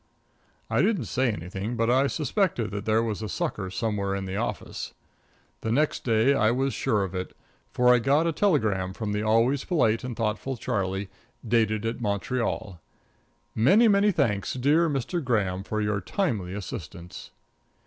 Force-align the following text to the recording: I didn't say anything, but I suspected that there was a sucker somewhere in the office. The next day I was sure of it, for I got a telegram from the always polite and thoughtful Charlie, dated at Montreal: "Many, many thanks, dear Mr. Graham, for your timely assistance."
I 0.67 0.81
didn't 0.81 1.05
say 1.05 1.29
anything, 1.31 1.75
but 1.75 1.87
I 1.91 2.07
suspected 2.07 2.71
that 2.71 2.85
there 2.85 3.03
was 3.03 3.21
a 3.21 3.29
sucker 3.29 3.69
somewhere 3.69 4.15
in 4.15 4.25
the 4.25 4.35
office. 4.35 4.95
The 5.61 5.71
next 5.71 6.03
day 6.03 6.33
I 6.33 6.49
was 6.49 6.73
sure 6.73 7.03
of 7.03 7.13
it, 7.13 7.37
for 7.71 7.93
I 7.93 7.99
got 7.99 8.25
a 8.25 8.31
telegram 8.31 8.93
from 8.93 9.13
the 9.13 9.21
always 9.21 9.63
polite 9.63 10.03
and 10.03 10.15
thoughtful 10.17 10.57
Charlie, 10.57 11.09
dated 11.47 11.85
at 11.85 12.01
Montreal: 12.01 12.81
"Many, 13.53 13.87
many 13.87 14.11
thanks, 14.11 14.53
dear 14.55 14.89
Mr. 14.89 15.23
Graham, 15.23 15.63
for 15.63 15.79
your 15.79 16.01
timely 16.01 16.55
assistance." 16.55 17.29